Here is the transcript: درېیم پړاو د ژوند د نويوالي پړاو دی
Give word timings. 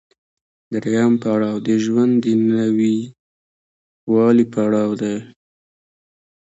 درېیم 0.73 1.13
پړاو 1.21 1.55
د 1.67 1.69
ژوند 1.83 2.13
د 2.23 2.25
نويوالي 2.49 4.45
پړاو 4.53 4.91
دی 5.01 5.15